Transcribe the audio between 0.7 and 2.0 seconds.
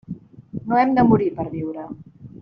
No hem de morir per viure.